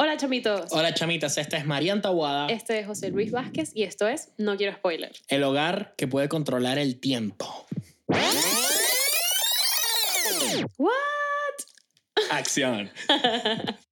[0.00, 0.66] Hola chamitos.
[0.70, 4.56] Hola chamitas, esta es Marian Tabuada, Este es José Luis Vázquez y esto es No
[4.56, 5.10] Quiero Spoiler.
[5.28, 7.66] el hogar que puede controlar el tiempo.
[10.76, 10.92] ¿What?
[12.30, 12.90] Acción.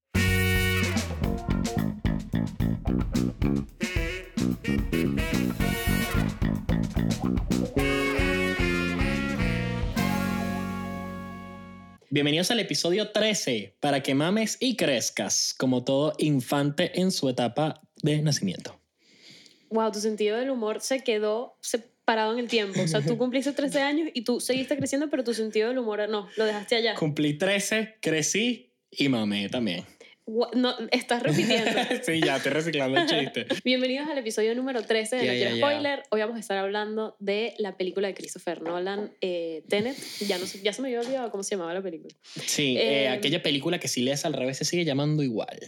[12.09, 17.83] Bienvenidos al episodio 13, para que mames y crezcas, como todo infante en su etapa
[18.01, 18.79] de nacimiento.
[19.71, 22.81] Wow, tu sentido del humor se quedó separado en el tiempo.
[22.81, 26.09] O sea, tú cumpliste 13 años y tú seguiste creciendo, pero tu sentido del humor
[26.09, 26.95] no, lo dejaste allá.
[26.95, 29.85] Cumplí 13, crecí y mamé también.
[30.27, 31.71] No, estás repitiendo.
[32.03, 33.47] sí, ya, estoy reciclando el chiste.
[33.65, 35.67] Bienvenidos al episodio número 13 de Ya, No Quiero ya.
[35.67, 36.03] Spoiler.
[36.11, 39.97] Hoy vamos a estar hablando de la película de Christopher Nolan, eh, Tenet.
[40.27, 42.13] Ya, no ya se me había olvidado cómo se llamaba la película.
[42.45, 45.61] Sí, eh, Eh, aquella película que si lees al revés se sigue llamando igual.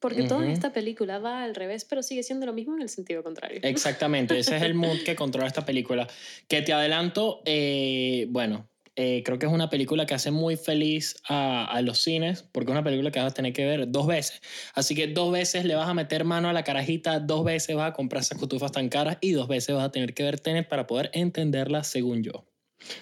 [0.00, 3.22] Porque toda esta película va al revés, pero sigue siendo lo mismo en el sentido
[3.22, 3.60] contrario.
[3.62, 6.08] Exactamente, ese es el mood que controla esta película.
[6.48, 11.16] Que te adelanto, eh, bueno, eh, creo que es una película que hace muy feliz
[11.28, 14.06] a, a los cines, porque es una película que vas a tener que ver dos
[14.06, 14.40] veces.
[14.74, 17.90] Así que dos veces le vas a meter mano a la carajita, dos veces vas
[17.90, 20.68] a comprar esas cotufas tan caras y dos veces vas a tener que ver Tenet
[20.68, 22.44] para poder entenderla según yo.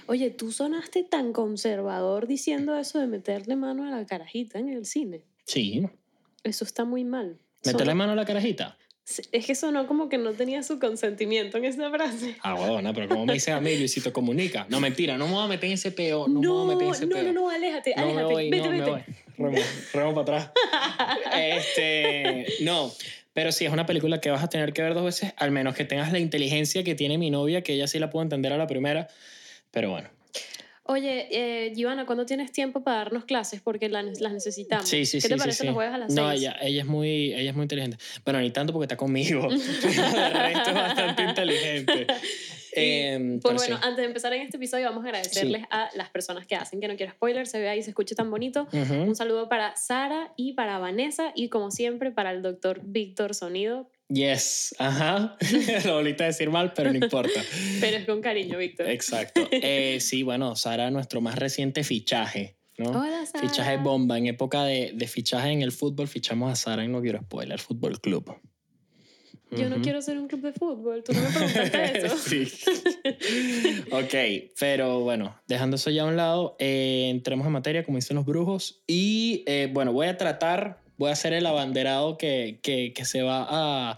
[0.06, 4.84] Oye, tú sonaste tan conservador diciendo eso de meterle mano a la carajita en el
[4.84, 5.24] cine.
[5.46, 5.82] Sí,
[6.44, 7.38] Eso está muy mal.
[7.64, 8.76] meterle mano a la carajita.
[9.32, 12.36] Es que sonó como que no tenía su consentimiento en esa frase.
[12.42, 14.66] Ah, bueno, pero como me dicen a mí, Luisito comunica.
[14.68, 16.28] No, mentira, no me voy a meter en ese peo.
[16.28, 17.24] No, me voy a meter en ese no, peo.
[17.24, 18.32] no, no, aléjate, No me aléjate.
[18.32, 18.90] voy, vete, no me vete.
[18.90, 19.02] voy.
[19.38, 19.58] Remo,
[19.94, 20.50] remo para atrás.
[21.34, 22.92] Este, no,
[23.32, 25.74] pero sí, es una película que vas a tener que ver dos veces, al menos
[25.74, 28.56] que tengas la inteligencia que tiene mi novia, que ella sí la puedo entender a
[28.58, 29.08] la primera.
[29.70, 30.08] Pero bueno,
[30.92, 33.60] Oye, eh, Giovanna, ¿cuándo tienes tiempo para darnos clases?
[33.60, 34.88] Porque la- las necesitamos.
[34.88, 35.28] sí, sí, ¿Qué sí.
[35.28, 35.66] te sí, parece sí.
[35.66, 36.40] los jueves a las No, seis?
[36.40, 37.96] ella, ella, es muy, ella es muy inteligente.
[38.24, 39.48] Bueno, ni tanto porque está conmigo.
[39.50, 42.06] el resto es bastante inteligente.
[42.72, 43.82] Em, pues bueno, sí.
[43.84, 46.86] antes de empezar en este episodio, vamos a agradecerles a las personas que hacen que
[46.86, 48.68] no quiero spoiler, se vea y se escuche tan bonito.
[48.72, 53.90] Un saludo para Sara y para Vanessa y como siempre para el doctor Víctor Sonido,
[54.12, 55.36] Yes, ajá.
[55.86, 57.40] Lo volviste a decir mal, pero no importa.
[57.80, 58.88] pero es con cariño, Víctor.
[58.88, 59.48] Exacto.
[59.52, 62.90] Eh, sí, bueno, Sara, nuestro más reciente fichaje, ¿no?
[62.90, 63.48] Hola, Sara.
[63.48, 64.18] Fichaje bomba.
[64.18, 67.60] En época de, de fichaje en el fútbol, fichamos a Sara en No Quiero Spoiler
[67.60, 68.34] Fútbol Club.
[69.50, 72.16] Yo no quiero ser un club de fútbol, tú no me preguntaste eso.
[72.16, 72.48] sí.
[73.90, 78.16] ok, pero bueno, dejando eso ya a un lado, eh, entremos en materia, como dicen
[78.16, 78.82] los brujos.
[78.86, 83.46] Y eh, bueno, voy a tratar, voy a ser el abanderado que, que, se va
[83.48, 83.96] a,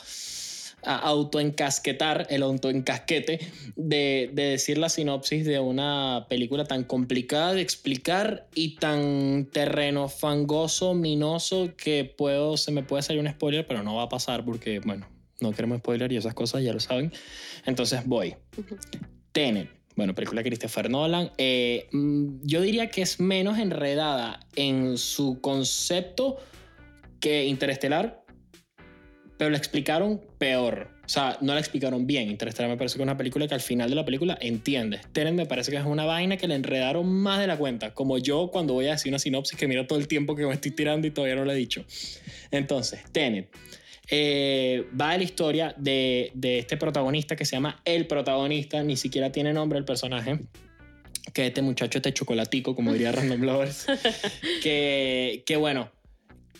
[0.84, 3.40] a autoencasquetar, el autoencasquete,
[3.74, 10.08] de, de decir la sinopsis de una película tan complicada de explicar y tan terreno
[10.08, 14.44] fangoso, minoso, que puedo, se me puede salir un spoiler, pero no va a pasar
[14.44, 15.08] porque, bueno,
[15.40, 17.12] no queremos spoiler y esas cosas ya lo saben.
[17.66, 18.36] Entonces voy.
[19.32, 19.68] Tenet.
[19.96, 21.32] Bueno, película de Christopher Nolan.
[21.36, 26.38] Eh, mm, yo diría que es menos enredada en su concepto
[27.22, 28.24] que Interestelar,
[29.38, 30.90] pero la explicaron peor.
[31.06, 32.28] O sea, no la explicaron bien.
[32.28, 35.00] Interestelar me parece que es una película que al final de la película entiendes.
[35.12, 37.94] Tenet me parece que es una vaina que le enredaron más de la cuenta.
[37.94, 40.52] Como yo cuando voy a decir una sinopsis que mira todo el tiempo que me
[40.52, 41.84] estoy tirando y todavía no lo he dicho.
[42.50, 43.48] Entonces, Tenet.
[44.10, 48.96] Eh, va de la historia de, de este protagonista que se llama El Protagonista, ni
[48.96, 50.40] siquiera tiene nombre el personaje,
[51.32, 53.86] que este muchacho, este chocolatico, como diría Random Lovers,
[54.62, 55.90] que, que bueno,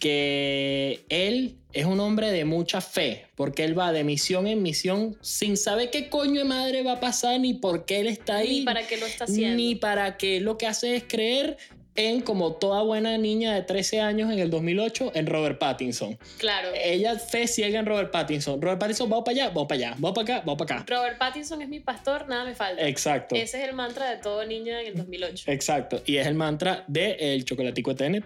[0.02, 5.16] que él es un hombre de mucha fe, porque él va de misión en misión
[5.20, 8.58] sin saber qué coño de madre va a pasar, ni por qué él está ahí,
[8.58, 9.56] Ni para qué lo está haciendo.
[9.58, 10.40] ni para qué.
[10.40, 11.56] Lo que hace es creer
[11.94, 16.18] en, como toda buena niña de 13 años en el 2008, en Robert Pattinson.
[16.38, 16.70] Claro.
[16.74, 18.60] Ella fe ciega en Robert Pattinson.
[18.60, 20.96] Robert Pattinson, vamos para allá, vamos para allá, vamos para acá, vamos para acá.
[20.96, 22.88] Robert Pattinson es mi pastor, nada me falta.
[22.88, 23.36] Exacto.
[23.36, 25.44] Ese es el mantra de todo niño en el 2008.
[25.46, 26.02] Exacto.
[26.04, 28.24] Y es el mantra de El Chocolatico de Tenet.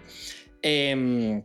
[0.63, 1.43] Eh,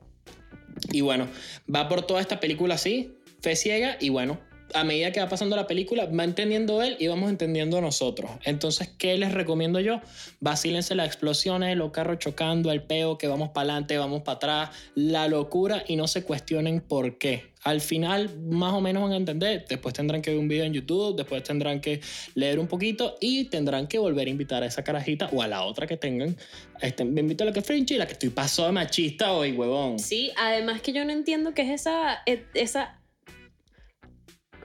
[0.91, 1.29] y bueno,
[1.73, 4.41] va por toda esta película así, fe ciega, y bueno,
[4.75, 8.31] a medida que va pasando la película, va entendiendo él y vamos entendiendo nosotros.
[8.45, 10.01] Entonces, ¿qué les recomiendo yo?
[10.41, 14.71] Vacílense las explosiones, los carros chocando, el peo, que vamos para adelante, vamos para atrás,
[14.95, 17.53] la locura y no se cuestionen por qué.
[17.65, 19.65] Al final, más o menos van a entender.
[19.69, 22.01] Después tendrán que ver un video en YouTube, después tendrán que
[22.35, 25.63] leer un poquito y tendrán que volver a invitar a esa carajita o a la
[25.63, 26.37] otra que tengan.
[26.81, 29.53] Este, me invito a la que es Frenchy, la que estoy paso de machista hoy,
[29.53, 30.01] huevón.
[30.01, 32.99] Sí, además que yo no entiendo qué es esa, e- esa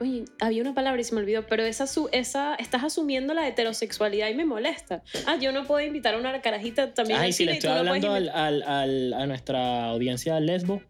[0.00, 4.28] Oye, había una palabra y se me olvidó, pero esa, esa, estás asumiendo la heterosexualidad
[4.28, 5.02] y me molesta.
[5.26, 7.18] Ah, yo no puedo invitar a una carajita también.
[7.18, 10.80] Ay, si le estoy hablando al, al- al- a nuestra audiencia lesbo.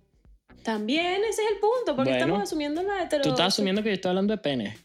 [0.63, 3.23] También ese es el punto, porque Bueno, estamos asumiendo la hetero...
[3.23, 4.77] Tú estás asumiendo que yo estoy hablando de pene.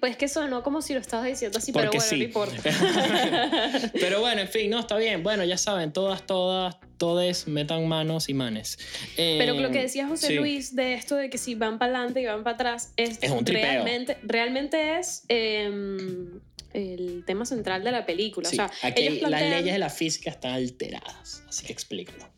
[0.00, 2.16] Pues que sonó como si lo estabas diciendo así, pero Porque bueno, sí.
[2.18, 2.62] no importa.
[3.92, 5.22] Pero bueno, en fin, no, está bien.
[5.22, 8.78] Bueno, ya saben, todas, todas, todes metan manos y manes.
[9.16, 10.34] Eh, Pero lo que decía José sí.
[10.34, 13.30] Luis de esto de que si van para adelante y van para atrás, es, Es
[13.30, 13.62] un tripeo.
[13.64, 16.40] realmente, realmente es em,
[16.72, 18.48] el tema central de la película.
[18.48, 21.72] Sí, o sea, aquí ellos las plantean- leyes de la física están alteradas, así que
[21.72, 22.28] explícalo.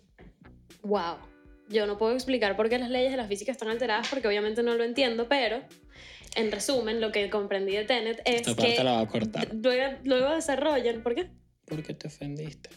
[0.82, 1.16] Wow.
[1.72, 4.62] Yo no puedo explicar por qué las leyes de la física están alteradas porque obviamente
[4.62, 5.62] no lo entiendo, pero
[6.34, 9.48] en resumen lo que comprendí de Tenet es Esta parte que la va a cortar.
[9.54, 11.30] luego, luego desarrollan, ¿por qué?
[11.66, 12.70] ¿Por qué te ofendiste?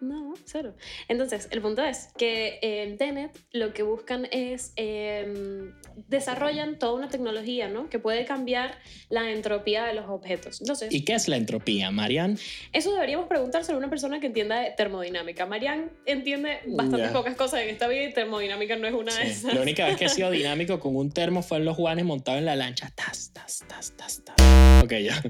[0.00, 0.74] No, cero.
[1.08, 5.70] Entonces, el punto es que en Tenet lo que buscan es eh,
[6.08, 7.88] desarrollan toda una tecnología, ¿no?
[7.88, 8.78] Que puede cambiar
[9.08, 10.60] la entropía de los objetos.
[10.60, 12.38] Entonces, ¿Y qué es la entropía, Marian?
[12.72, 15.46] eso deberíamos preguntárselo a una persona que entienda de termodinámica.
[15.46, 17.12] Marian entiende bastantes Ya.
[17.12, 19.30] pocas cosas en esta vida y termodinámica no es una de Sí.
[19.30, 19.54] esas.
[19.54, 22.38] La única vez que he sido dinámico con un termo fue en los Juanes montado
[22.38, 22.90] en la lancha.
[22.94, 24.36] Tas, tas, tas, tas, tas.
[24.84, 25.22] Ok, ya.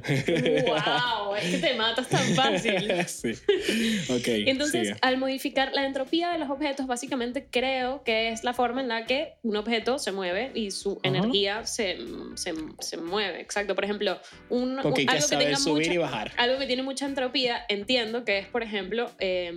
[0.66, 1.34] ¡Wow!
[1.36, 2.74] Es que te matas tan fácil.
[3.06, 3.30] sí.
[4.12, 4.28] Ok.
[4.56, 4.99] Entonces, sigue.
[5.03, 9.06] al modificar la entropía de los objetos, básicamente creo que es la forma en la
[9.06, 11.00] que un objeto se mueve y su Ajá.
[11.17, 11.99] energía se,
[12.35, 13.41] se, se mueve.
[13.41, 13.75] Exacto.
[13.75, 14.19] Por ejemplo,
[14.49, 16.32] un, Porque hay un- que algo, que tenga subir mucha, y bajar.
[16.37, 19.53] algo que tiene mucha entropía, entiendo que es, por ejemplo, eh,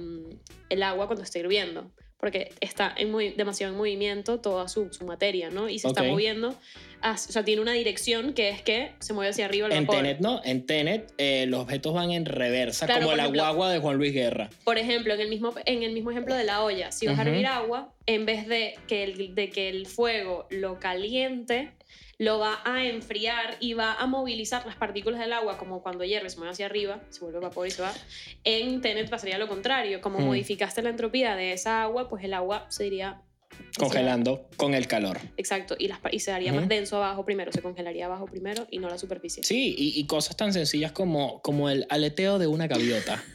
[0.70, 1.92] el agua cuando está hirviendo.
[2.20, 5.70] Porque está en muy, demasiado en movimiento toda su, su materia, ¿no?
[5.70, 6.54] Y se está moviendo,
[7.02, 9.86] hacia- o sea, tiene una dirección que es que se mueve hacia arriba el En
[9.86, 10.02] vapor.
[10.04, 13.72] Tenet no, en Tenet eh, los objetos van en reversa, Claro, como la ejemplo- guagua
[13.72, 14.50] de Juan Luis Guerra.
[14.66, 17.22] Por ejemplo, en el mismo, en el mismo ejemplo de la olla, si vas a
[17.22, 21.72] hervir agua, en vez de que, el, de que el fuego lo caliente,
[22.20, 26.30] lo va a enfriar y va a movilizar las partículas del agua, como cuando hierve,
[26.30, 27.94] se mueve hacia arriba, se vuelve vapor y se va.
[28.44, 30.26] En Tenet pasaría lo contrario, como Mm.
[30.26, 33.22] modificaste la entropía de esa agua, pues el agua se iría...
[33.78, 35.20] Congelando con el calor.
[35.38, 38.80] Exacto, y, las, y se haría más denso abajo primero, se congelaría abajo primero y
[38.80, 39.44] no la superficie.
[39.44, 43.24] Sí, y, y cosas tan sencillas como, como el aleteo de una gaviota.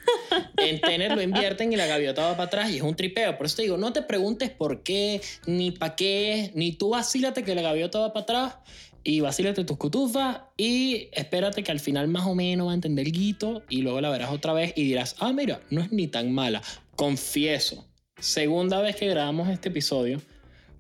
[0.57, 3.37] En Tenet lo invierten y la gaviota va para atrás y es un tripeo.
[3.37, 7.45] Por eso te digo, no te preguntes por qué, ni para qué, ni tú vacílate
[7.45, 8.55] que la gaviota va para atrás
[9.03, 13.07] y vacílate tus cutufas y espérate que al final más o menos va a entender
[13.07, 16.09] el guito y luego la verás otra vez y dirás, ah, mira, no es ni
[16.09, 16.63] tan mala.
[16.97, 17.87] Confieso,
[18.19, 20.21] segunda vez que grabamos este episodio,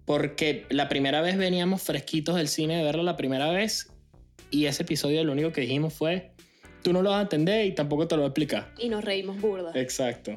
[0.04, 3.90] porque la primera vez veníamos fresquitos del cine de verlo la primera vez
[4.50, 6.32] y ese episodio lo único que dijimos fue,
[6.82, 8.72] tú no lo vas a entender y tampoco te lo voy a explicar.
[8.78, 9.72] Y nos reímos burda.
[9.74, 10.36] Exacto.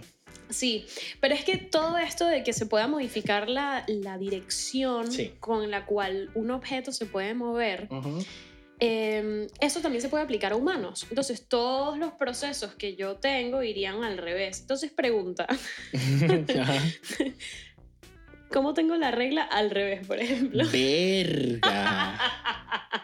[0.49, 0.85] Sí,
[1.19, 5.33] pero es que todo esto de que se pueda modificar la, la dirección Sí.
[5.41, 7.89] con la cual un objeto se puede mover,
[8.79, 11.05] eh, eso también se puede aplicar a humanos.
[11.09, 14.61] Entonces, todos los procesos que yo tengo irían al revés.
[14.61, 15.47] Entonces, pregunta.
[18.51, 20.63] ¿cómo tengo la regla al revés, por ejemplo?
[20.71, 22.19] Verga.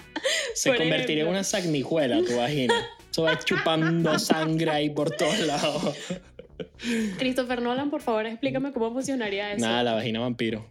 [0.55, 2.73] Se Por convertiría en una sagnijuela tu vagina.
[3.11, 5.95] Eso va chupando sangre ahí por todos lados.
[7.17, 9.65] Christopher Nolan, por favor, explícame cómo funcionaría eso.
[9.65, 10.65] Nada, la vagina vampiro.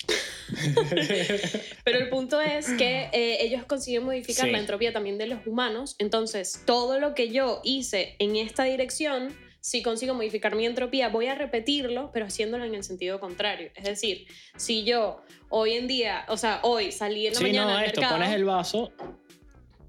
[1.85, 4.53] Pero el punto es que eh, ellos consiguen modificar Sí.
[4.53, 5.97] la entropía también de los humanos.
[5.99, 11.27] Entonces, todo lo que yo hice en esta dirección, si consigo modificar mi entropía, voy
[11.29, 13.71] a repetirlo, pero haciéndolo en el sentido contrario.
[13.77, 14.27] Es decir,
[14.57, 17.85] si yo hoy en día, o sea, hoy salí en la Sí, mañana no, al
[17.87, 18.93] esto, mercado, pones el vaso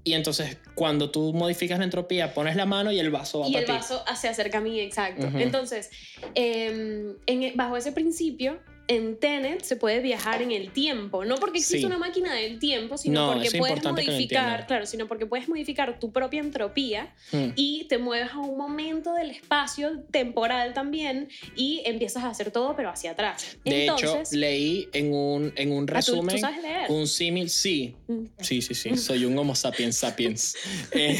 [0.04, 3.52] y entonces cuando tú modificas la entropía, pones la mano y el vaso va y
[3.54, 3.72] para el ti.
[3.72, 5.26] vaso se acerca a mí, exacto.
[5.38, 5.90] Entonces,
[6.36, 11.58] eh, en- bajo ese principio, en Tenet se puede viajar en el tiempo, no porque
[11.58, 11.84] existe Sí.
[11.86, 16.12] una máquina del tiempo, sino No, porque puedes modificar, claro, sino porque puedes modificar tu
[16.12, 17.48] propia entropía Mm.
[17.56, 22.76] y te mueves a un momento del espacio temporal también y empiezas a hacer todo
[22.76, 23.56] pero hacia atrás.
[23.64, 26.90] De Entonces, hecho, leí en un, en un ah, ¿tú- ¿tú, resumen sabes leer.
[26.90, 28.24] un símil, sí, Mm.
[28.40, 30.54] Sí, sí, sí, soy un Homo sapiens sapiens.
[30.92, 31.16] Eh,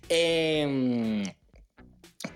[0.08, 1.24] em,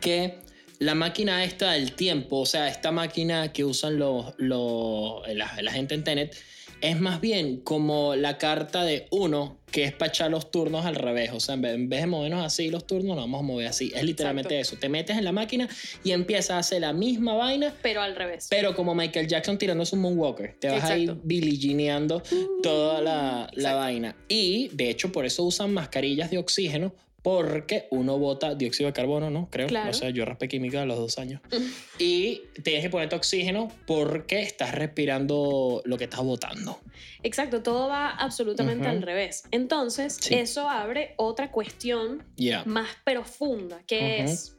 [0.00, 0.38] que
[0.78, 5.72] la máquina esta del tiempo, o sea, esta máquina que usan los, los, la, la
[5.72, 6.36] gente en Tenet,
[6.80, 10.94] es más bien como la carta de uno que es para echar los turnos al
[10.94, 11.30] revés.
[11.34, 13.66] O sea, en vez, en vez de movernos así los turnos, nos vamos a mover
[13.66, 13.92] así.
[13.94, 14.76] Es literalmente eso.
[14.76, 15.68] Te metes en la máquina
[16.04, 18.46] y empiezas a hacer la misma vaina, Pero al revés.
[18.48, 21.20] pero como Michael Jackson tirándose un moonwalker, te vas ahí Exacto.
[21.24, 22.22] Billie Jeaneando
[22.62, 24.16] toda la, la vaina.
[24.28, 29.30] Y de hecho, por eso usan mascarillas de oxígeno, porque uno bota dióxido de carbono,
[29.30, 29.48] ¿no?
[29.50, 29.66] Creo.
[29.66, 29.90] Claro.
[29.90, 31.40] O sea, yo raspé química a los dos años.
[32.00, 36.78] Y tienes que ponerte oxígeno porque estás respirando lo que estás botando.
[37.24, 39.42] Exacto, todo va absolutamente al revés.
[39.50, 40.34] Entonces, Sí.
[40.34, 42.22] eso abre otra cuestión
[42.66, 44.56] más profunda, que es,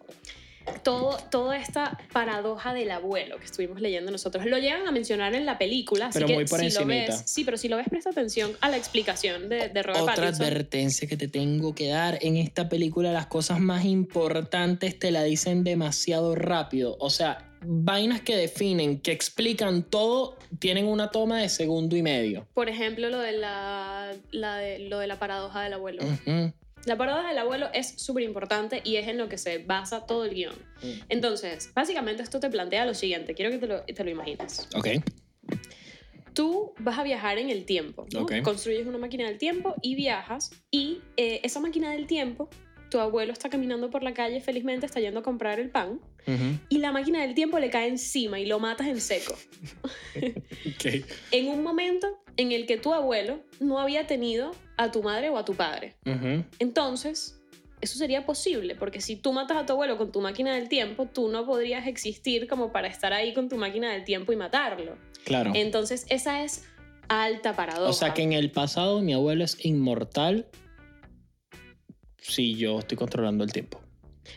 [0.83, 4.45] todo, toda esta paradoja del abuelo que estuvimos leyendo nosotros.
[4.45, 7.23] Lo llegan a mencionar en la película, así Pero que muy por si lo ves,
[7.25, 10.45] sí, pero si lo ves, presta atención a la explicación de, de Robert Otra Pattinson.
[10.45, 15.23] advertencia que te tengo que dar en esta película, las cosas más importantes te la
[15.23, 16.97] dicen demasiado rápido.
[16.99, 22.47] O sea, vainas que definen, que explican todo, tienen una toma de segundo y medio.
[22.53, 26.03] Por ejemplo, lo de la, la de, lo de la paradoja del abuelo.
[26.03, 26.53] Ujú.
[26.85, 30.25] La paradoja del abuelo es súper importante y es en lo que se basa todo
[30.25, 30.55] el guion.
[31.09, 34.67] Entonces, básicamente esto te plantea lo siguiente, quiero que te lo, te lo imagines.
[34.75, 34.87] Ok.
[36.33, 38.21] Tú vas a viajar en el tiempo, ¿no?
[38.21, 38.41] Ok.
[38.43, 42.49] construyes una máquina del tiempo y viajas y eh, esa máquina del tiempo,
[42.89, 45.99] tu abuelo está caminando por la calle felizmente, está yendo a comprar el pan
[46.69, 49.35] y la máquina del tiempo le cae encima y lo matas en seco.
[50.75, 51.05] Ok.
[51.31, 55.37] En un momento en el que tu abuelo no había tenido a tu madre o
[55.37, 55.95] a tu padre.
[56.59, 57.39] Entonces,
[57.81, 61.05] eso sería posible, porque si tú matas a tu abuelo con tu máquina del tiempo,
[61.05, 64.97] tú no podrías existir como para estar ahí con tu máquina del tiempo y matarlo.
[65.23, 65.51] Claro.
[65.55, 66.65] Entonces, esa es
[67.07, 67.89] alta paradoja.
[67.89, 70.47] O sea que en el pasado mi abuelo es inmortal
[72.21, 73.79] si yo estoy controlando el tiempo.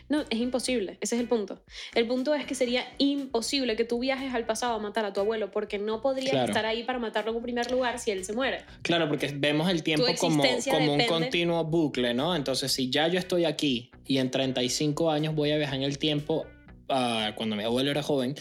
[0.09, 1.61] No, es imposible, ese es el punto.
[1.93, 5.19] El punto es que sería imposible que tú viajes al pasado a matar a tu
[5.19, 6.47] abuelo, porque no podrías Claro.
[6.47, 8.61] estar ahí para matarlo en primer lugar si él se muere.
[8.81, 12.35] Claro, porque vemos el tiempo como, como un continuo bucle, ¿no?
[12.35, 15.99] Entonces, si ya yo estoy aquí y en 35 años voy a viajar en el
[15.99, 16.47] tiempo,
[16.89, 18.33] ah, cuando mi abuelo era joven,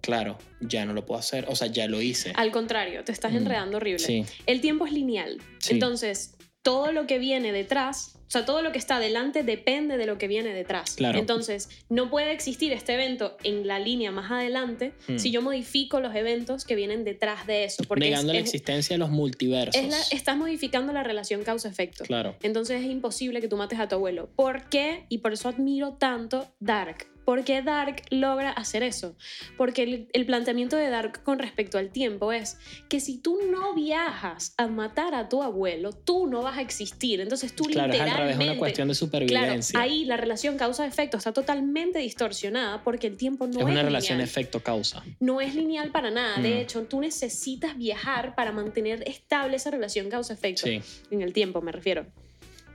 [0.00, 1.46] claro, ya no lo puedo hacer.
[1.48, 2.32] O sea, ya lo hice.
[2.36, 3.98] Al contrario, te estás Mm, enredando horrible.
[3.98, 5.38] Sí, El tiempo es lineal.
[5.58, 5.72] Sí.
[5.74, 10.06] Entonces, todo lo que viene detrás, o sea, todo lo que está delante depende de
[10.06, 10.94] lo que viene detrás.
[10.96, 11.18] Claro.
[11.20, 15.18] Entonces, no puede existir este evento en la línea más adelante Mm.
[15.18, 17.84] si yo modifico los eventos que vienen detrás de eso.
[17.86, 19.76] Porque negando es- la es- existencia de los multiversos.
[19.80, 22.02] es la- estás modificando la relación causa-efecto.
[22.04, 22.34] Claro.
[22.42, 24.30] Entonces es imposible que tú mates a tu abuelo.
[24.34, 25.04] ¿Por qué?
[25.10, 27.06] Y por eso admiro tanto Dark.
[27.24, 29.16] ¿Por qué Dark logra hacer eso?
[29.56, 33.74] Porque el, el planteamiento de Dark con respecto al tiempo es que si tú no
[33.74, 37.20] viajas a matar a tu abuelo, tú no vas a existir.
[37.20, 38.34] Entonces tú Claro, es al literalmente...
[38.38, 39.80] revés, una cuestión de Claro, supervivencia.
[39.80, 43.86] ahí la relación causa-efecto está totalmente distorsionada porque el tiempo no es es, una lineal.
[43.86, 45.02] relación efecto-causa.
[45.20, 46.36] No es lineal para nada.
[46.42, 46.58] De Mm.
[46.58, 50.66] hecho, tú necesitas viajar para mantener estable esa relación causa-efecto.
[50.66, 50.80] Sí.
[51.10, 52.06] En el tiempo, me refiero.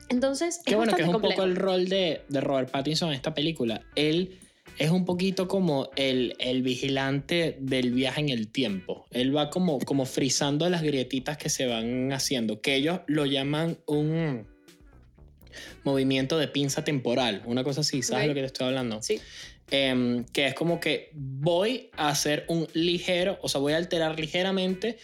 [0.10, 3.16] Entonces, Qué es bueno que es un poco el rol de, de Robert Pattinson en
[3.16, 3.82] esta película.
[3.96, 4.40] Él
[4.78, 9.06] es un poquito como el, el vigilante del viaje en el tiempo.
[9.12, 13.78] Él va como, como frizando las grietitas que se van haciendo, que ellos lo llaman
[13.86, 14.48] un
[15.84, 19.02] movimiento de pinza temporal, una cosa así, ¿sabes lo que te estoy hablando?
[19.02, 19.20] Sí.
[19.72, 24.20] Em, que es como que voy a hacer un ligero, o sea, voy a alterar
[24.20, 24.98] ligeramente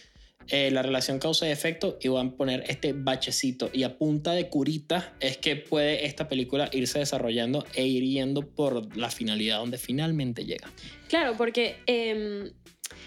[0.48, 4.32] eh, la relación causa y efecto y voy a poner este bachecito y a punta
[4.32, 9.58] de curitas es que puede esta película irse desarrollando e ir yendo por la finalidad
[9.58, 10.70] donde finalmente llega.
[11.08, 12.52] Claro, porque em,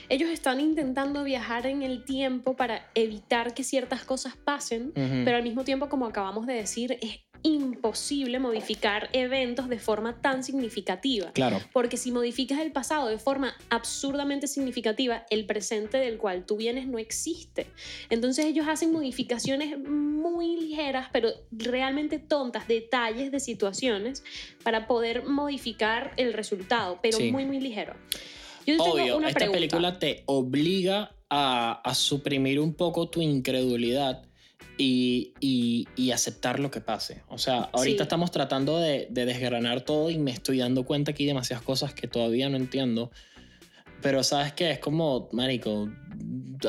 [0.09, 5.43] ellos están intentando viajar en el tiempo para evitar que ciertas cosas pasen, pero al
[5.43, 11.31] mismo tiempo, como acabamos de decir, es imposible modificar eventos de forma tan significativa.
[11.33, 16.57] Claro, Porque si modificas el pasado de forma absurdamente significativa, el presente del cual tú
[16.57, 17.67] vienes no existe.
[18.09, 24.23] Entonces ellos hacen modificaciones muy ligeras, pero realmente tontas, detalles de situaciones
[24.63, 27.31] para poder modificar el resultado, pero Sí.
[27.31, 27.93] muy, muy ligero.
[28.65, 29.57] Yo te tengo obvio, una esta pregunta.
[29.57, 34.23] película te obliga a, a suprimir un poco tu incredulidad
[34.81, 37.21] y, y- y aceptar lo que pase.
[37.27, 38.01] O sea, ahorita Sí.
[38.03, 41.93] estamos tratando de, de desgranar todo y me estoy dando cuenta que hay demasiadas cosas
[41.93, 43.11] que todavía no entiendo.
[44.01, 45.89] Pero sabes que es como, marico,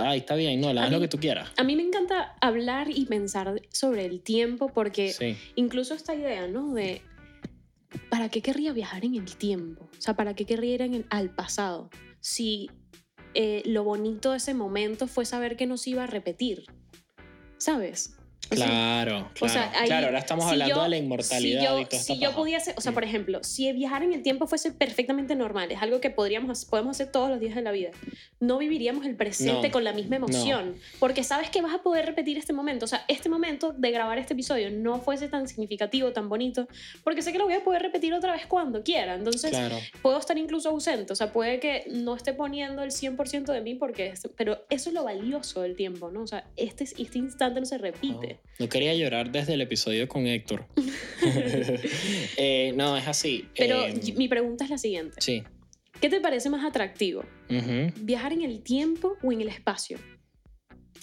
[0.00, 1.48] ay, está bien, no, la haz lo que tú quieras.
[1.56, 6.48] A mí me encanta hablar y pensar sobre el tiempo porque Sí, incluso esta idea,
[6.48, 6.74] ¿no?
[6.74, 7.02] De
[8.08, 9.84] ¿para qué querría viajar en el tiempo?
[9.96, 11.90] O sea, ¿para qué querría ir en el- al pasado?
[12.20, 12.68] Si
[13.34, 16.64] eh, lo bonito de ese momento fue saber que no se iba a repetir,
[17.60, 18.10] ¿sabes?
[18.52, 19.78] O sea, claro, o sea, claro.
[19.80, 22.18] ahí, claro, ahora estamos si hablando yo- de la inmortalidad Si yo, y esta si
[22.18, 25.80] yo pudiese, o sea, por ejemplo, si viajar en el tiempo fuese perfectamente normal, es
[25.80, 27.90] algo que podríamos, podemos hacer todos los días de la vida,
[28.40, 32.06] no viviríamos el presente No, con la misma emoción, porque sabes que vas a poder
[32.06, 36.12] repetir este momento, o sea, este momento de grabar este episodio no fuese tan significativo,
[36.12, 36.66] tan bonito,
[37.04, 39.76] porque sé que lo voy a poder repetir otra vez cuando quiera, entonces Claro.
[40.02, 43.74] puedo estar incluso ausente, o sea, puede que no esté poniendo el 100% de mí,
[43.76, 46.22] porque pero eso es lo valioso del tiempo, ¿no?
[46.22, 48.34] O sea, este, este instante no se repite.
[48.34, 50.66] No, no quería llorar desde el episodio con Héctor.
[52.36, 53.48] Eh, no, es así.
[53.56, 55.20] Pero Eh, mi pregunta es la siguiente.
[55.20, 55.42] sí.
[56.00, 57.24] ¿Qué te parece más atractivo?
[57.96, 59.98] ¿Viajar en el tiempo o en el espacio?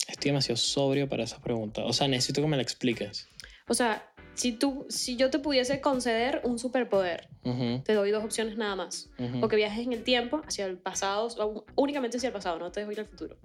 [0.07, 1.83] Estoy demasiado sobrio para esa pregunta.
[1.85, 3.27] O sea, necesito que me la expliques.
[3.67, 8.23] O sea, Si, tú, si yo te pudiese conceder un superpoder, Ujú, te doy dos
[8.23, 9.09] opciones nada más.
[9.17, 9.43] ujú.
[9.43, 12.71] O que viajes en el tiempo hacia el pasado, o únicamente hacia el pasado, no
[12.71, 13.37] te dejo ir al futuro.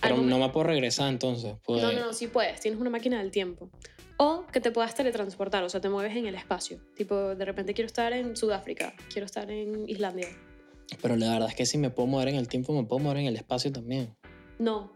[0.00, 1.54] Pero no me puedo regresar entonces.
[1.64, 1.80] pues.
[1.82, 3.70] No, no, no, sí puedes, tienes una máquina del tiempo.
[4.16, 6.80] O que te puedas teletransportar, o sea, te mueves en el espacio.
[6.96, 10.28] Tipo, de repente quiero estar en Sudáfrica, quiero estar en Islandia.
[11.00, 13.18] Pero la verdad es que si me puedo mover en el tiempo, me puedo mover
[13.18, 14.14] en el espacio también.
[14.58, 14.92] No.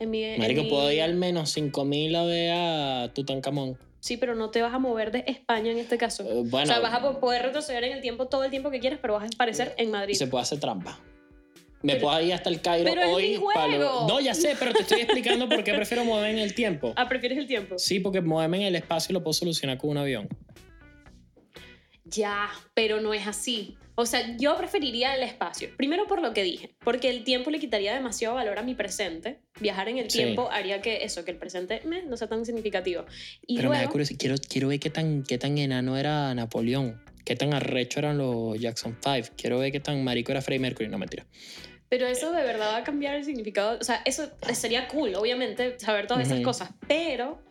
[0.00, 3.78] En mi, en Marico, mi- puedo ir al menos 5000 a ver a Tutankamón.
[4.00, 6.22] Sí, pero no te vas a mover de España en este caso.
[6.22, 8.70] Eh, bueno, o sea, vas a po- poder retroceder en el tiempo todo el tiempo
[8.70, 10.14] que quieras, pero vas a aparecer en Madrid.
[10.14, 10.98] se puede hacer trampa.
[11.82, 13.28] Me Pero- puedo ir hasta el Cairo pero es hoy.
[13.30, 14.06] mi juego.
[14.08, 16.92] No, ya sé, pero te estoy explicando por qué prefiero moverme en el tiempo.
[16.96, 17.78] Ah, ¿prefieres el tiempo?
[17.78, 20.28] Sí, porque moverme en el espacio lo puedo solucionar con un avión.
[22.04, 23.77] Ya, pero no es así.
[24.00, 25.70] O sea, yo preferiría el espacio.
[25.76, 29.40] Primero por lo que dije, porque el tiempo le quitaría demasiado valor a mi presente.
[29.58, 30.18] Viajar en el Sí.
[30.18, 33.06] tiempo haría que eso, que el presente meh, no sea tan significativo.
[33.44, 34.18] Y Pero me da luego, curiosidad.
[34.20, 37.02] Quiero, quiero ver qué tan, qué tan enano era Napoleón.
[37.24, 39.34] Qué tan arrecho eran los Jackson 5.
[39.36, 40.88] Quiero ver qué tan marico era Freddie Mercury.
[40.88, 41.26] No, mentira.
[41.88, 43.78] pero eso de verdad va a cambiar el significado.
[43.80, 46.44] O sea, eso sería cool, obviamente, saber todas esas Ujú.
[46.44, 46.70] cosas.
[46.86, 47.42] Pero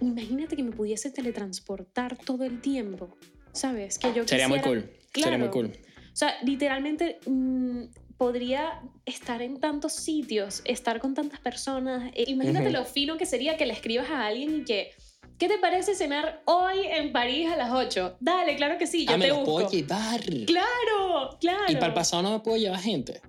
[0.00, 3.16] imagínate que me pudiese teletransportar todo el tiempo.
[3.52, 3.98] ¿Sabes?
[3.98, 4.80] Que yo Sería muy quisiera-
[5.14, 5.22] cool.
[5.24, 5.52] Sería muy Claro.
[5.52, 5.72] cool.
[6.12, 7.84] O sea, literalmente mm,
[8.18, 12.10] podría estar en tantos sitios, estar con tantas personas.
[12.14, 14.90] Eh, imagínate lo fino que sería que le escribas a alguien y que,
[15.38, 18.18] ¿qué te parece cenar hoy en París a las 8?
[18.20, 19.52] Dale, claro que sí, yo ah, me te los busco.
[19.54, 20.20] puedo llevar.
[20.46, 21.64] Claro, claro.
[21.68, 23.20] Y para el pasado no me puedo llevar gente.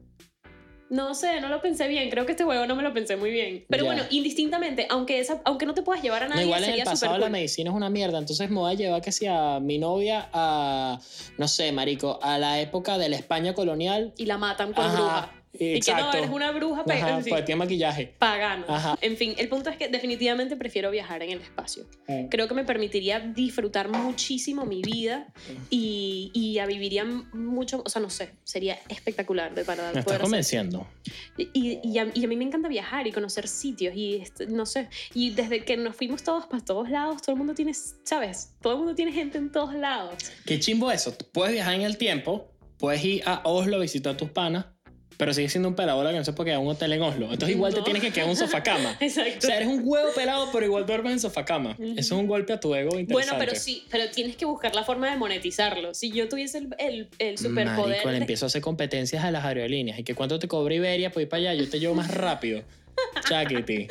[0.90, 2.10] No sé, no lo pensé bien.
[2.10, 3.66] Creo que este juego no me lo pensé muy bien.
[3.70, 3.92] Pero Ya.
[3.94, 6.84] bueno, indistintamente, aunque, esa, aunque no te puedas llevar a No, nadie, igual en el
[6.84, 7.32] pasado la cool.
[7.32, 11.00] medicina es una mierda, entonces me voy a llevar que sea mi novia a,
[11.38, 14.13] no sé, marico, a la época de la España colonial.
[14.18, 15.42] Y la matan Ajá, bruja.
[15.53, 18.15] Y que no, eres una bruja Ajá, sí, pues tiene maquillaje.
[18.17, 18.65] pagana.
[18.67, 18.98] Ajá.
[19.01, 21.86] En fin, el punto es que definitivamente prefiero viajar en el espacio.
[22.31, 25.27] Creo que me permitiría disfrutar muchísimo mi vida
[25.69, 29.93] y, y ya viviría mucho, o sea, no sé, sería espectacular de verdad.
[29.93, 30.88] Me estás convenciendo.
[31.38, 34.89] Y, y, a, y a mí me encanta viajar y conocer sitios y no sé,
[35.13, 38.56] y desde que nos fuimos todos para todos lados, todo el mundo tiene, ¿sabes?
[38.62, 40.15] Todo el mundo tiene gente en todos lados.
[40.45, 41.13] Qué chimbo eso.
[41.13, 42.47] Tú Puedes viajar en el tiempo,
[42.78, 44.65] puedes ir a Oslo a visitar a tus panas,
[45.17, 47.26] pero sigues siendo un pelado que no se puede quedar en un hotel en Oslo.
[47.32, 48.97] Entonces igual te tienes que quedar en un sofá cama.
[49.02, 49.47] O Exacto.
[49.47, 51.71] sea, eres un huevo pelado, pero igual duermes en sofá cama.
[51.80, 51.84] Ujú.
[51.97, 53.13] Eso es un golpe a tu ego interesante.
[53.13, 55.93] Bueno, pero sí, pero tienes que buscar la forma de monetizarlo.
[55.93, 57.89] Si yo tuviese el, el, el superpoder...
[57.97, 59.99] Marico, de- empiezo a hacer competencias a las aerolíneas.
[59.99, 61.12] ¿Y que cuánto te cobra Iberia?
[61.12, 62.63] Pues ir para allá, yo te llevo más rápido.
[63.28, 63.88] Chaquiti.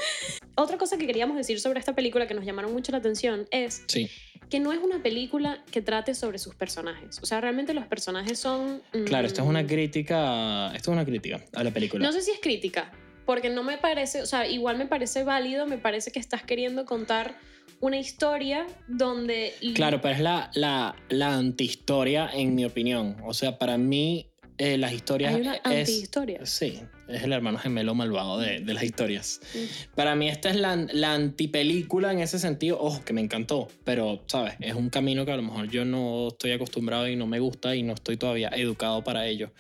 [0.55, 3.83] Otra cosa que queríamos decir sobre esta película que nos llamaron mucho la atención es
[3.89, 4.09] Sí.
[4.53, 7.19] Que no es una película que trate sobre sus personajes.
[7.23, 8.83] O sea, realmente los personajes son...
[8.93, 10.67] mm, Claro, esto es una crítica.
[10.77, 12.05] Esto es una crítica a la película.
[12.05, 12.93] No sé si es crítica,
[13.25, 16.85] porque no me parece, o sea, igual me parece válido, me parece que estás queriendo
[16.85, 17.35] contar
[17.81, 19.55] una historia donde...
[19.75, 23.17] Claro, pero es la, la, la antihistoria, en mi opinión.
[23.25, 25.35] O sea, para mí, eh, las historias.
[25.35, 26.45] Hay una es, antihistoria.
[26.45, 26.79] Sí,
[27.15, 29.41] es el hermano gemelo malvado de, de las historias.
[29.55, 29.95] Mm.
[29.95, 32.79] Para mí, esta es la, la antipelícula en ese sentido.
[32.81, 34.55] Ojo, que me encantó, pero, ¿sabes?
[34.61, 37.75] Es un camino que a lo mejor yo no estoy acostumbrado y no me gusta
[37.77, 39.51] y no estoy todavía educado para ello.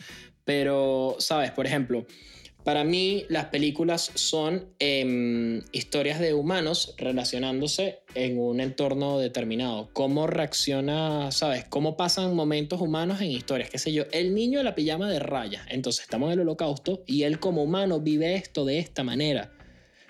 [0.45, 1.51] Pero, ¿sabes?
[1.53, 2.07] Por ejemplo,
[2.65, 9.91] para mí las películas son em, historias de humanos relacionándose en un entorno determinado.
[9.93, 11.65] Cómo reacciona, ¿sabes?
[11.65, 13.71] Cómo pasan momentos humanos en historias.
[13.71, 15.65] Qué sé yo, el niño de la pijama de rayas.
[15.71, 19.53] Entonces estamos en el holocausto y él como humano vive esto de esta manera.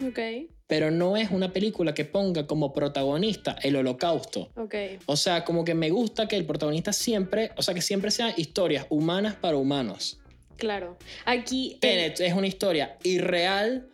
[0.04, 0.18] Ok,
[0.66, 4.50] Pero no es una película que ponga como protagonista el holocausto.
[4.56, 4.74] ok.
[5.06, 8.32] O sea, como que me gusta que el protagonista siempre, o sea, que siempre sean
[8.36, 10.18] historias humanas para humanos.
[10.62, 10.96] Claro.
[11.24, 11.76] Aquí...
[11.80, 13.88] Tenet es una historia irreal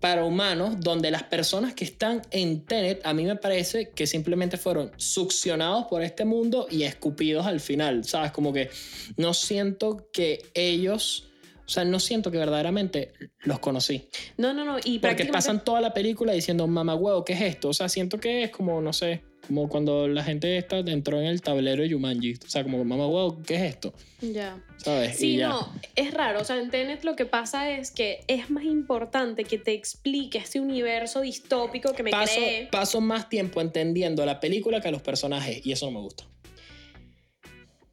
[0.00, 4.58] para humanos donde las personas que están en Tenet a mí me parece que simplemente
[4.58, 8.32] fueron succionados por este mundo y escupidos al final, ¿sabes?
[8.32, 8.68] Como que
[9.16, 11.30] no siento que ellos,
[11.64, 13.14] o sea, no siento que verdaderamente
[13.44, 14.06] los conocí.
[14.36, 14.76] No, no, no.
[14.76, 15.32] Y Porque prácticamente...
[15.32, 17.70] pasan toda la película diciendo, mamá huevo, ¿qué es esto?
[17.70, 21.26] O sea, siento que es como, no sé, como cuando la gente está entró en
[21.26, 22.34] el tablero de Jumanji.
[22.44, 23.92] O sea, como, mamá huevo, ¿qué es esto?
[24.20, 24.62] Ya.
[24.78, 25.16] ¿Sabes?
[25.16, 25.48] Sí, y ya.
[25.48, 26.40] no, es raro.
[26.40, 30.38] O sea, en Tenet lo que pasa es que es más importante que te explique
[30.38, 32.68] este universo distópico que me paso, cree.
[32.70, 36.24] paso más tiempo entendiendo la película que a los personajes y eso no me gusta.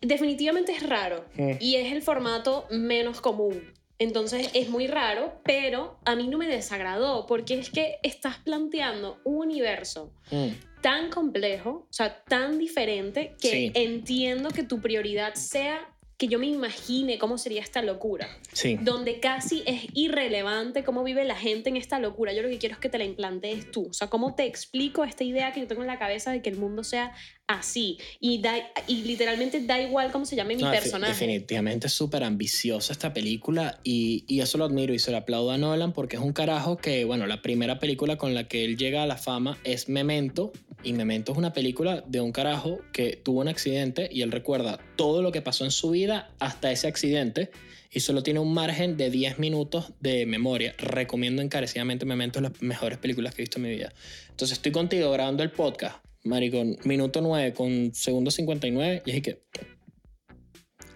[0.01, 1.51] Definitivamente es raro Mm.
[1.59, 3.61] y es el formato menos común.
[3.99, 9.19] Entonces es muy raro, pero a mí no me desagradó porque es que estás planteando
[9.23, 10.47] un universo Mm.
[10.81, 13.71] Tan complejo, o sea, tan diferente que Sí.
[13.75, 18.27] entiendo que tu prioridad sea que yo me imagine cómo sería esta locura.
[18.53, 18.77] Sí.
[18.79, 22.31] Donde casi es irrelevante cómo vive la gente en esta locura.
[22.31, 23.87] Yo lo que quiero es que te la implantes tú.
[23.89, 26.51] O sea, cómo te explico esta idea que yo tengo en la cabeza de que
[26.51, 27.11] el mundo sea
[27.59, 27.97] así.
[28.19, 28.55] Y, da,
[28.87, 31.13] y literalmente da igual cómo se llame mi No, defi- personaje.
[31.13, 35.51] Definitivamente es súper ambiciosa esta película y, y eso lo admiro y se lo aplaudo
[35.51, 38.77] a Nolan porque es un carajo que, bueno, la primera película con la que él
[38.77, 40.51] llega a la fama es Memento
[40.83, 44.79] y Memento es una película de un carajo que tuvo un accidente y él recuerda
[44.95, 47.51] todo lo que pasó en su vida hasta ese accidente
[47.93, 50.73] y solo tiene un margen de 10 minutos de memoria.
[50.77, 53.91] Recomiendo encarecidamente Memento, es las mejores películas que he visto en mi vida.
[54.29, 59.41] Entonces estoy contigo grabando el podcast, Maricón, minuto 9 con segundo 59 y es que...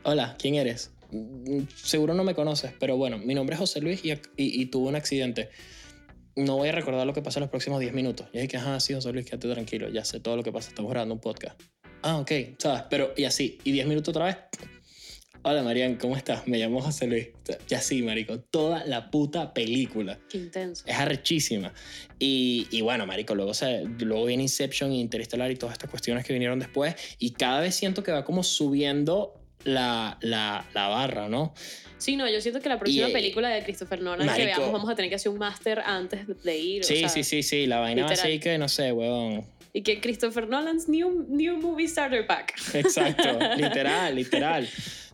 [0.04, 0.92] Hola, ¿quién eres?
[1.76, 4.90] Seguro no me conoces, pero bueno, mi nombre es José Luis y, y, y tuve
[4.90, 5.50] un accidente.
[6.36, 8.28] No voy a recordar lo que pasa en los próximos 10 minutos.
[8.34, 10.70] Y es que, ajá, sí, José Luis, quédate tranquilo, ya sé todo lo que pasa,
[10.70, 11.60] estamos grabando un podcast.
[12.04, 12.84] Ah, ok, ¿sabes?
[12.90, 14.38] Pero, y así, y 10 minutos otra vez.
[15.48, 16.48] Hola, Marian, ¿cómo estás?
[16.48, 17.28] Me llamo José Luis.
[17.70, 20.18] Y así, marico, toda la puta película.
[20.28, 20.84] Qué intenso.
[20.88, 21.72] Es arrechísima.
[22.18, 26.26] Y, y bueno, marico, luego, se, luego viene Inception y Interstellar y todas estas cuestiones
[26.26, 26.96] que vinieron después.
[27.20, 31.54] Y cada vez siento que va como subiendo la, la, la barra, ¿no?
[32.00, 34.48] Sí, no, yo siento que la próxima Y, eh, película de Christopher Nolan que marico.
[34.48, 36.82] veamos vamos a tener que hacer un máster antes de ir.
[36.82, 37.68] o Sí, sea, sí, sí, sí.
[37.68, 38.32] La vaina va literal.
[38.32, 39.46] así que, no sé, huevón.
[39.74, 42.56] Y que Christopher Nolan's new, new movie starter pack.
[42.74, 44.68] Exacto, literal, literal.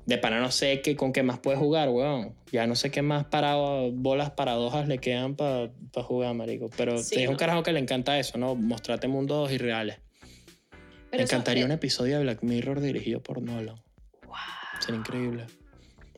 [0.05, 2.33] De pana no sé qué, con qué más puede jugar, weón.
[2.51, 5.71] Ya no sé qué más para, bolas paradojas le quedan para
[6.03, 6.69] jugar, marico.
[6.75, 8.55] Pero Sí, es un carajo que le encanta eso, ¿no?
[8.55, 9.99] Mostrarte mundos irreales.
[10.71, 10.77] Me
[11.11, 13.75] Pero encantaría un episodio de Black Mirror dirigido por Nolan.
[14.25, 14.35] wow,
[14.79, 15.45] Sería increíble.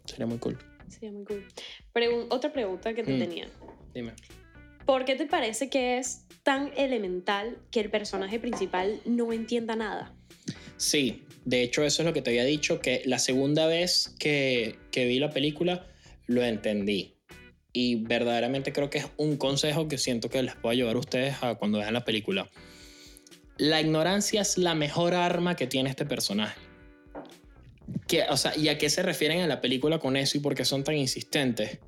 [0.06, 0.58] Sería muy cool.
[0.88, 1.46] sería muy cool.
[1.94, 3.20] Pregun- otra pregunta que te Mm.
[3.20, 3.48] tenía.
[3.94, 4.14] Dime.
[4.86, 10.14] ¿Por qué te parece que es tan elemental que el personaje principal no entienda nada?
[10.78, 14.78] Sí, de hecho eso es lo que te había dicho, que la segunda vez que,
[14.92, 15.88] que vi la película
[16.28, 17.16] lo entendí.
[17.72, 21.36] Y verdaderamente creo que es un consejo que siento que les puede ayudar a ustedes
[21.42, 22.50] a cuando vean la película.
[23.58, 26.60] La ignorancia es la mejor arma que tiene este personaje.
[28.30, 30.66] O sea, ¿Y a qué se refieren en la película con eso y por qué
[30.66, 31.80] son tan insistentes?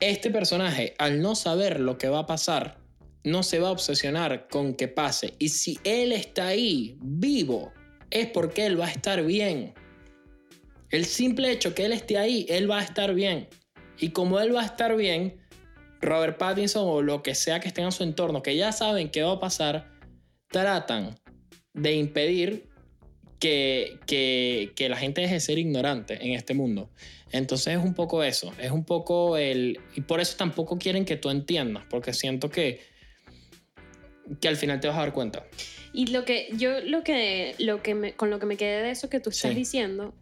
[0.00, 2.78] Este personaje, al no saber lo que va a pasar,
[3.24, 5.34] no se va a obsesionar con que pase.
[5.38, 7.72] Y si él está ahí, vivo,
[8.12, 9.74] es porque él va a estar bien.
[10.90, 13.48] El simple hecho que él esté ahí, él va a estar bien.
[13.98, 15.40] Y como él va a estar bien,
[16.00, 19.22] Robert Pattinson o lo que sea que esté en su entorno, que ya saben qué
[19.22, 19.90] va a pasar,
[20.48, 21.16] tratan
[21.72, 22.68] de impedir
[23.38, 26.90] que, que, que la gente deje de ser ignorante en este mundo.
[27.30, 29.80] Entonces es un poco eso, es un poco el...
[29.96, 32.80] Y por eso tampoco quieren que tú entiendas, porque siento que,
[34.40, 35.46] que al final te vas a dar cuenta.
[35.92, 38.90] Y lo que yo lo que lo que me- con lo que me quedé de
[38.90, 39.56] eso que tú estás Sí.
[39.56, 40.14] diciendo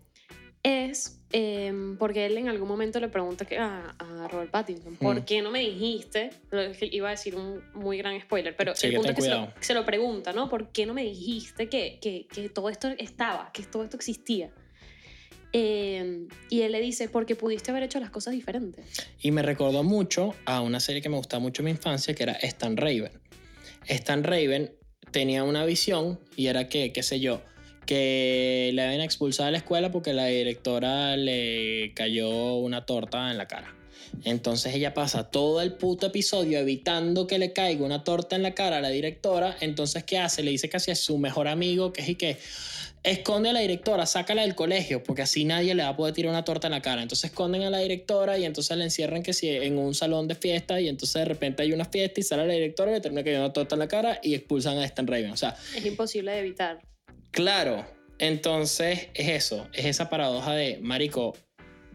[0.62, 5.20] es em, porque él en algún momento le pregunta que, a, a Robert Pattinson, ¿por
[5.20, 5.24] Mm.
[5.24, 6.30] qué no me dijiste?
[6.50, 9.22] Lo que iba a decir un muy gran spoiler, pero Sí, el punto es que
[9.22, 10.48] se lo, se lo pregunta, ¿no?
[10.50, 14.50] ¿Por qué no me dijiste que, que, que todo esto estaba, que todo esto existía?
[15.52, 18.86] Em, y él le dice, porque pudiste haber hecho las cosas diferentes.
[19.20, 22.22] Y me recordó mucho a una serie que me gustaba mucho en mi infancia, que
[22.24, 23.12] era Stan Raven.
[23.86, 24.72] Stan Raven
[25.10, 27.40] tenía una visión y era que, qué sé yo,
[27.86, 33.38] que le habían expulsado de la escuela porque la directora le cayó una torta en
[33.38, 33.74] la cara.
[34.24, 38.54] Entonces ella pasa todo el puto episodio evitando que le caiga una torta en la
[38.54, 39.56] cara a la directora.
[39.60, 40.42] Entonces, ¿qué hace?
[40.42, 42.38] Le dice casi a su mejor amigo, que es y que
[43.02, 46.30] esconde a la directora, sácala del colegio, porque así nadie le va a poder tirar
[46.30, 47.02] una torta en la cara.
[47.02, 50.34] Entonces esconden a la directora y entonces la encierran que si en un salón de
[50.34, 53.22] fiesta y entonces de repente hay una fiesta y sale la directora y le termina
[53.22, 55.30] cayendo una torta en la cara y expulsan a Stan Raven.
[55.30, 56.80] O sea, Es imposible de evitar.
[57.30, 57.86] Claro,
[58.18, 61.36] entonces es eso, es esa paradoja de, Marico,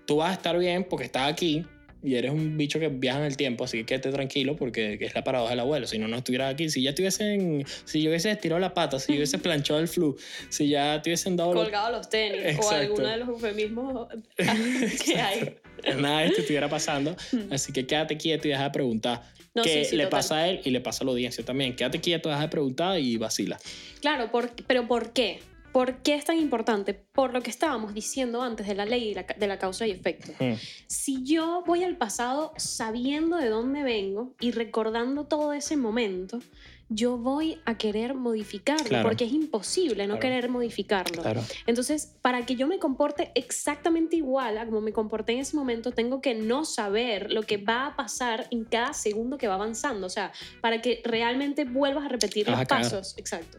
[0.08, 1.66] tú vas a estar bien porque estás aquí
[2.06, 5.16] y eres un bicho que viaja en el tiempo, así que quédate tranquilo porque es
[5.16, 8.32] la paradoja del abuelo, si no, no estuvieras aquí, si ya estuviesen, si yo hubiese
[8.32, 10.16] estirado la pata, si yo hubiese planchado el flu,
[10.50, 11.54] si ya te hubiesen dado...
[11.54, 14.08] Colgado los tenis o alguno de los eufemismos
[15.06, 15.56] que hay.
[15.98, 17.16] Nada de esto estuviera pasando,
[17.52, 19.22] así que quédate quieto y deja de preguntar.
[19.54, 20.20] No, que sí, sí, le total.
[20.20, 21.76] pasa a él y le pasa a la audiencia también.
[21.76, 23.58] Quédate quieto, deja de preguntar y vacila.
[24.02, 25.40] Claro, por- pero ¿por qué?
[25.76, 26.94] ¿Por qué es tan importante?
[26.94, 29.86] Por lo que estábamos diciendo antes de la ley y la ca- de la causa
[29.86, 30.32] y efecto.
[30.40, 30.54] Hmm.
[30.88, 36.40] Si yo voy al pasado sabiendo de dónde vengo y recordando todo ese momento,
[36.88, 39.10] yo voy a querer modificarlo Claro.
[39.10, 40.22] porque es imposible no Claro.
[40.22, 41.22] querer modificarlo.
[41.22, 41.42] Claro.
[41.68, 45.92] Entonces, para que yo me comporte exactamente igual a como me comporté en ese momento,
[45.92, 50.08] tengo que no saber lo que va a pasar en cada segundo que va avanzando.
[50.08, 53.14] O sea, para que realmente vuelvas a repetir vas los a pasos.
[53.18, 53.58] Exacto.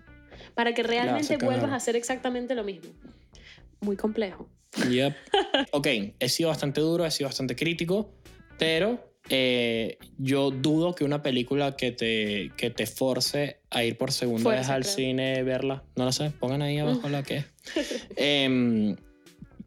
[0.56, 2.90] Para que realmente vuelvas a hacer exactamente lo mismo.
[3.80, 4.48] Muy complejo.
[4.90, 5.14] Yep.
[5.72, 5.86] Ok,
[6.18, 8.10] he sido bastante duro, he sido bastante crítico,
[8.58, 14.12] pero eh, yo dudo que una película que te, que te force a ir por
[14.12, 14.94] segunda Fuerza, vez al creo.
[14.94, 17.46] cine, verla, no lo sé, pongan ahí abajo la que es.
[18.16, 18.96] Em,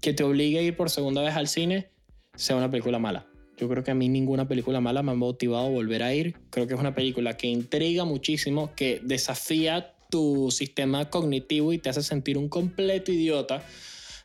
[0.02, 1.90] que te obligue a ir por segunda vez al cine
[2.36, 3.28] sea una película mala.
[3.58, 6.36] Yo creo que a mí ninguna película mala me ha motivado a volver a ir.
[6.50, 11.90] Creo que es una película que intriga muchísimo, que desafía tu sistema cognitivo y te
[11.90, 13.64] hace sentir un completo idiota.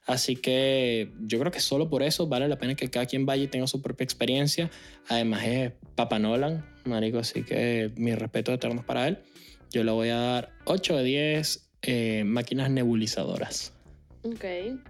[0.07, 3.45] Así que yo creo que solo por eso vale la pena que cada quien vaya
[3.45, 4.71] y tenga su propia experiencia.
[5.09, 9.19] Además es Papa Nolan, marico, así que mi respeto eterno para él.
[9.73, 13.73] Yo le voy a dar 8 de 10 eh, máquinas nebulizadoras.
[14.23, 14.45] Ok,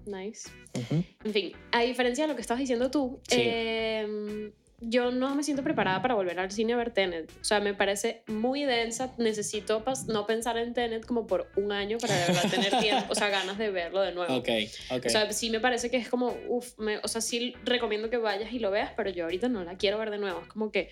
[0.07, 0.49] nice.
[0.75, 1.05] Ujú.
[1.25, 3.41] En fin, a diferencia de lo que estabas diciendo tú, Sí.
[3.45, 4.53] em,
[4.89, 7.31] yo no me siento preparada para volver al cine a ver Tenet.
[7.41, 9.13] O sea, me parece muy densa.
[9.19, 13.07] Necesito pas- no pensar en Tenet como por un año para de verdad tener tiempo,
[13.11, 14.35] o sea, ganas de verlo de nuevo.
[14.37, 14.49] Ok,
[14.91, 15.07] ok.
[15.07, 18.53] O sea, sí me parece que es como, uff, o sea, sí recomiendo que vayas
[18.53, 20.41] y lo veas, pero yo ahorita no la quiero ver de nuevo.
[20.43, 20.91] Es como que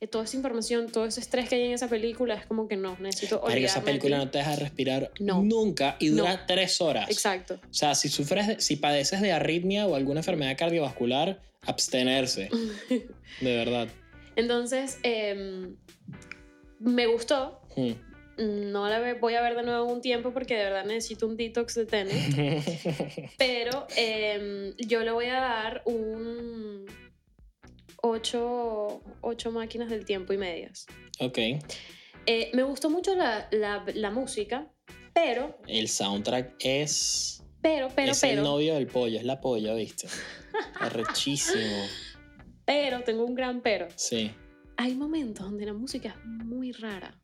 [0.00, 2.76] eh, toda esa información, todo ese estrés que hay en esa película, es como que
[2.76, 3.66] no, necesito olvidarme.
[3.66, 5.42] esa película no te deja respirar No.
[5.42, 6.40] nunca y dura No.
[6.46, 7.08] tres horas.
[7.10, 7.54] Exacto.
[7.70, 12.48] O sea, si sufres, de- si padeces de arritmia o alguna enfermedad cardiovascular, abstenerse.
[13.40, 13.88] De verdad.
[14.36, 15.76] Entonces, em,
[16.78, 17.60] me gustó.
[17.76, 17.92] Mm.
[18.38, 21.74] No la voy a ver de nuevo un tiempo porque de verdad necesito un detox
[21.74, 23.30] de Tenet.
[23.38, 26.86] Pero em, yo le voy a dar un
[28.02, 29.02] 8,
[29.52, 30.86] máquinas del tiempo y medias.
[31.20, 31.38] ok.
[32.24, 34.68] Eh, me gustó mucho la, la- la música,
[35.12, 37.41] pero, El soundtrack es.
[37.62, 40.08] Pero, pero, es el novio del pollo, es la polla, ¿viste?
[40.80, 41.86] Arrechísimo.
[42.66, 43.88] pero, tengo un gran pero.
[43.94, 44.32] Sí.
[44.76, 47.18] Hay momentos donde la música es muy rara.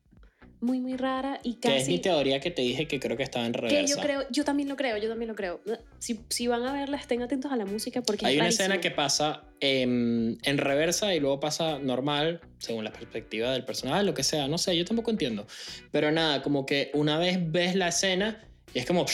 [0.61, 1.99] Muy, muy rara y Que es mi casi...
[1.99, 3.95] teoría que te dije que creo que estaba en Que reversa.
[3.95, 5.61] yo creo, yo también lo creo, yo también lo creo.
[5.99, 8.81] Si, si van a verla, estén atentos a la música porque Hay es una escena
[8.81, 14.13] que pasa em, en reversa y luego pasa normal, según la perspectiva del personaje, lo
[14.13, 15.47] que sea, no sé, yo tampoco entiendo.
[15.91, 19.05] Pero nada, como que una vez ves la escena y es como...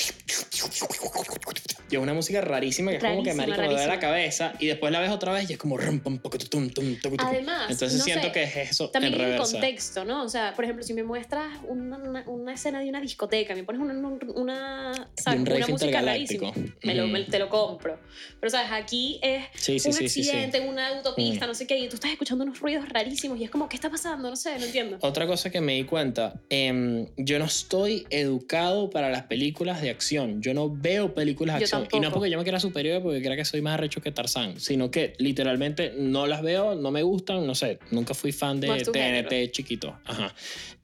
[1.87, 4.65] Y es una música rarísima que es como que marico me duele la cabeza y
[4.65, 5.77] después la ves otra vez y es como...
[5.77, 10.23] Además, Entonces no siento sé, que es eso También en el contexto, ¿no?
[10.23, 13.63] O sea, por ejemplo, si me muestras una, una, una escena de una discoteca, me
[13.63, 13.93] pones una,
[14.33, 15.39] una, ¿sabes?
[15.41, 16.51] un una música rarísima,
[16.83, 17.99] me lo, me- te lo compro.
[18.39, 18.71] Pero, ¿sabes?
[18.71, 21.49] Aquí es Sí, sí, un sí, accidente en una autopista, Mm.
[21.49, 23.89] no sé qué, y tú estás escuchando unos ruidos rarísimos y es como, ¿qué está
[23.89, 24.29] pasando?
[24.29, 24.97] No sé, no entiendo.
[25.01, 29.89] Otra cosa que me di cuenta, em, yo no estoy educado para las películas de
[29.89, 30.41] acción.
[30.41, 31.87] Yo no veo películas de Yo acción.
[31.91, 34.11] Y no es porque yo me quiera superior, porque crea que soy más arrecho que
[34.11, 38.59] Tarzán, sino que literalmente no las veo, no me gustan, no sé, nunca fui fan
[38.59, 39.51] de TNT género.
[39.51, 39.99] chiquito.
[40.05, 40.33] Ajá.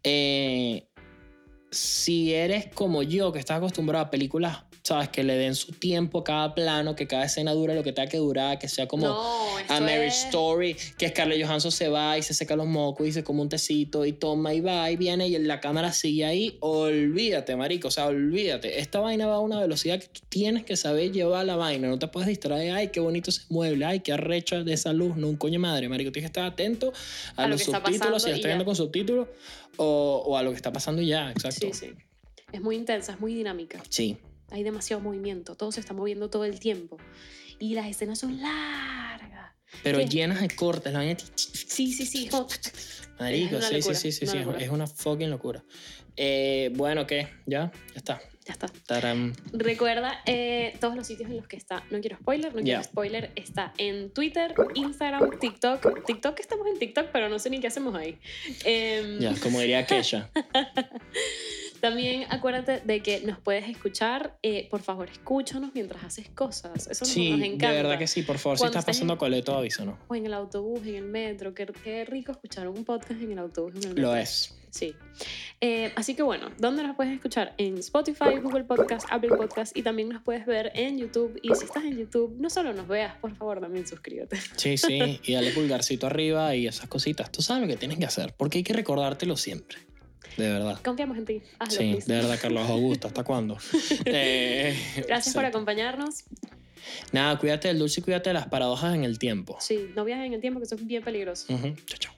[0.04, 0.88] Eh,
[1.72, 6.20] si eres como yo, que estás acostumbrado a películas, sabes, que le den su tiempo
[6.20, 9.08] a cada plano, que cada escena dure lo que tenga que durar, que sea como
[9.08, 10.26] no, a Marriage es...
[10.26, 13.50] Story, que Scarlett Johansson se va y se seca los mocos y se come un
[13.50, 16.58] tecito y toma y va y viene y la cámara sigue ahí.
[16.62, 18.80] Olvídate, marico, o sea, olvídate.
[18.80, 21.88] Esta vaina va a una velocidad que tú tienes que saber llevar la vaina.
[21.88, 25.16] No te puedes distraer, ay, qué bonito ese mueble, ay, qué arrecho de esa luz.
[25.16, 26.12] No, un coño madre, marico.
[26.12, 26.92] Tienes que estar atento
[27.36, 29.28] a, A lo los subtítulos, si y estás viendo con subtítulos,
[29.78, 31.68] o, o a lo que está pasando ya, exacto.
[31.72, 31.92] Sí, sí.
[32.52, 33.82] Es muy intensa, es muy dinámica.
[33.90, 34.18] Sí.
[34.52, 36.98] Hay demasiado movimiento, todo se está moviendo todo el tiempo.
[37.60, 39.52] Y las escenas son largas.
[39.84, 40.06] Pero ¿Qué?
[40.08, 41.18] llenas de cortes, la vaina.
[41.36, 42.30] Sí, sí, sí.
[43.20, 45.64] Marico, sí, sí, sí, sí, sí, es- una fucking locura.
[46.18, 47.30] Eh, bueno, ¿qué?
[47.46, 47.72] ¿Ya?
[47.94, 48.22] Ya está.
[48.46, 48.68] Ya está.
[48.88, 49.34] Taram.
[49.54, 51.84] Recuerda eh, todos los sitios en los que está.
[51.92, 52.66] No quiero spoiler, no Ya.
[52.66, 53.32] quiero spoiler.
[53.36, 56.04] Está en Twitter, Instagram, TikTok.
[56.06, 58.18] TikTok estamos en TikTok, pero no sé ni qué hacemos ahí.
[58.66, 60.30] Em, Ya, como diría Kesha.
[61.82, 64.38] También acuérdate de que nos puedes escuchar.
[64.44, 66.88] eh, por favor, escúchanos mientras haces cosas.
[66.88, 67.72] Eso nos- Sí, nos de encanta.
[67.74, 68.22] verdad que sí.
[68.22, 69.98] Por favor, si estás pasando coleto, avísanos.
[70.08, 71.54] O en el autobús, en el metro.
[71.54, 73.74] Qué, qué rico escuchar un podcast en el autobús.
[73.76, 74.04] En el metro.
[74.04, 74.56] Lo es.
[74.70, 74.96] Sí.
[75.60, 77.54] Eh, así que bueno, ¿dónde nos puedes escuchar?
[77.58, 81.38] En Spotify, Google Podcast, Apple Podcast y también nos puedes ver en YouTube.
[81.44, 84.38] Y si estás en YouTube, no solo nos veas, por favor, también suscríbete.
[84.56, 85.20] Sí, sí.
[85.26, 87.32] Y dale pulgarcito arriba y esas cositas.
[87.32, 88.34] Tú sabes lo que tienes que hacer.
[88.38, 89.78] Porque hay que recordártelo siempre.
[90.38, 90.80] De verdad.
[90.84, 91.42] Confiamos en ti.
[91.60, 92.12] Hazlo, Sí, please.
[92.14, 93.08] de verdad, Carlos Augusto.
[93.08, 93.58] ¿Hasta cuándo?
[94.06, 94.76] Eh,
[95.08, 96.24] Gracias por acompañarnos.
[97.12, 99.58] Nada, cuídate del dulce y cuídate de las paradojas en el tiempo.
[99.60, 101.46] Sí, no viajes en el tiempo, que eso es bien peligroso.
[101.86, 102.14] Chao, chao.